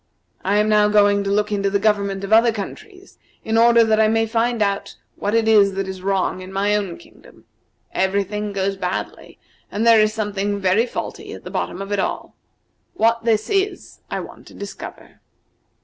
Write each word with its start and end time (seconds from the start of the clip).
I 0.43 0.57
am 0.57 0.67
now 0.67 0.87
going 0.87 1.23
to 1.25 1.29
look 1.29 1.51
into 1.51 1.69
the 1.69 1.77
government 1.77 2.23
of 2.23 2.33
other 2.33 2.51
countries 2.51 3.19
in 3.45 3.55
order 3.55 3.83
that 3.83 3.99
I 3.99 4.07
may 4.07 4.25
find 4.25 4.59
out 4.63 4.95
what 5.15 5.35
it 5.35 5.47
is 5.47 5.73
that 5.75 5.87
is 5.87 6.01
wrong 6.01 6.41
in 6.41 6.51
my 6.51 6.75
own 6.75 6.97
kingdom. 6.97 7.45
Every 7.93 8.23
thing 8.23 8.51
goes 8.51 8.77
badly, 8.77 9.37
and 9.71 9.85
there 9.85 10.01
is 10.01 10.11
something 10.11 10.57
very 10.59 10.87
faulty 10.87 11.33
at 11.33 11.43
the 11.43 11.51
bottom 11.51 11.83
of 11.83 11.91
it 11.91 11.99
all. 11.99 12.33
What 12.95 13.25
this 13.25 13.47
is 13.47 13.99
I 14.09 14.21
want 14.21 14.47
to 14.47 14.55
discover." 14.55 15.19